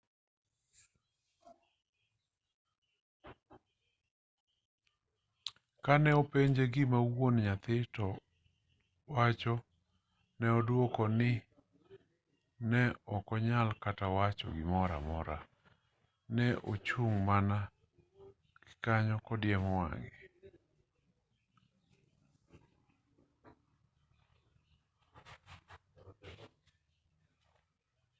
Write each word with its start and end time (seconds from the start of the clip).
ka 5.85 5.93
ne 6.03 6.11
openje 6.21 6.63
gima 6.73 6.99
wuon 7.15 7.35
nyathi 7.45 7.75
to 7.95 8.07
wacho 9.13 9.55
ne 10.39 10.47
odwoko 10.57 11.03
ni 11.19 11.31
ne 12.69 12.81
ok 13.15 13.25
onyal 13.35 13.69
kata 13.83 14.05
wacho 14.15 14.47
gimoro 14.55 14.93
amora 14.99 15.37
ne 16.35 16.45
ochung' 16.71 17.19
mana 17.27 17.57
kanyo 18.83 19.15
kodiemo 19.25 19.69
wang'e 19.79 20.09